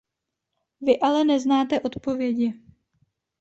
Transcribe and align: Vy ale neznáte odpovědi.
Vy 0.81 0.99
ale 1.01 1.23
neznáte 1.23 1.79
odpovědi. 1.79 2.53